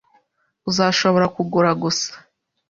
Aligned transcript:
Uzashobora 0.69 1.25
kugura 1.35 1.69
gusa. 1.81 2.11